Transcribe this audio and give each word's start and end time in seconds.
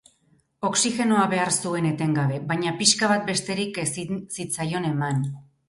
Oxigenoa 0.69 1.25
behar 1.33 1.51
zuen 1.57 1.85
etengabe, 1.91 2.41
baina 2.53 2.75
pixka 2.81 3.13
bat 3.13 3.29
besterik 3.29 3.81
ezin 3.87 4.21
zitzaion 4.41 4.93
eman. 4.97 5.25